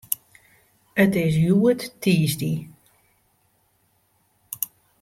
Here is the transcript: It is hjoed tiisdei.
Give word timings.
It 1.03 1.11
is 1.23 1.35
hjoed 1.41 1.79
tiisdei. 2.01 2.55